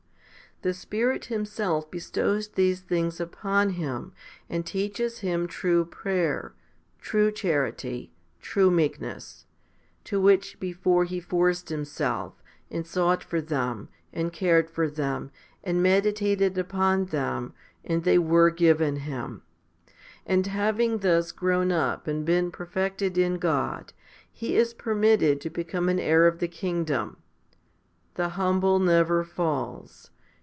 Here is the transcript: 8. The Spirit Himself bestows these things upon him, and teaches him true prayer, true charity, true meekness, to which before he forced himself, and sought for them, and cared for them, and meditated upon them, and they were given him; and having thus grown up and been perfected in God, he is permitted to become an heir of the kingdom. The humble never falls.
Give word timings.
8. 0.63 0.63
The 0.63 0.73
Spirit 0.75 1.25
Himself 1.25 1.89
bestows 1.89 2.49
these 2.49 2.81
things 2.81 3.19
upon 3.19 3.71
him, 3.71 4.13
and 4.47 4.63
teaches 4.63 5.21
him 5.21 5.47
true 5.47 5.83
prayer, 5.85 6.53
true 6.99 7.31
charity, 7.31 8.11
true 8.39 8.69
meekness, 8.69 9.47
to 10.03 10.21
which 10.21 10.59
before 10.59 11.05
he 11.05 11.19
forced 11.19 11.69
himself, 11.69 12.43
and 12.69 12.85
sought 12.85 13.23
for 13.23 13.41
them, 13.41 13.89
and 14.13 14.31
cared 14.31 14.69
for 14.69 14.87
them, 14.87 15.31
and 15.63 15.81
meditated 15.81 16.55
upon 16.59 17.05
them, 17.05 17.53
and 17.83 18.03
they 18.03 18.19
were 18.19 18.51
given 18.51 18.97
him; 18.97 19.41
and 20.27 20.45
having 20.45 20.99
thus 20.99 21.31
grown 21.31 21.71
up 21.71 22.05
and 22.05 22.23
been 22.23 22.51
perfected 22.51 23.17
in 23.17 23.39
God, 23.39 23.93
he 24.31 24.55
is 24.55 24.75
permitted 24.75 25.41
to 25.41 25.49
become 25.49 25.89
an 25.89 25.99
heir 25.99 26.27
of 26.27 26.37
the 26.37 26.47
kingdom. 26.47 27.17
The 28.13 28.29
humble 28.37 28.77
never 28.77 29.23
falls. 29.23 30.11